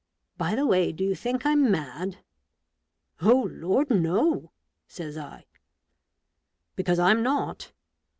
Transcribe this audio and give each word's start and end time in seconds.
—By 0.37 0.55
the 0.55 0.65
way, 0.65 0.91
do 0.91 1.03
you 1.03 1.13
think 1.13 1.43
Vm 1.43 1.69
mad?"" 1.69 2.17
Oh 3.21 3.47
Lord, 3.53 3.91
no!" 3.91 4.51
says 4.87 5.15
I. 5.15 5.41
{C 5.41 5.45
Because 6.75 6.97
I'm 6.97 7.21
not. 7.21 7.71